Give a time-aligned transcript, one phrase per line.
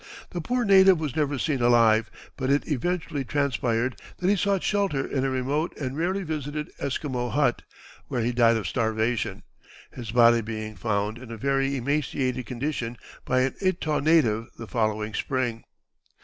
[0.31, 5.05] The poor native was never seen alive, but it eventually transpired that he sought shelter
[5.05, 7.61] in a remote and rarely visited Esquimau hut,
[8.07, 9.43] where he died of starvation,
[9.91, 15.13] his body being found in a very emaciated condition by an Etah native the following
[15.13, 15.65] spring.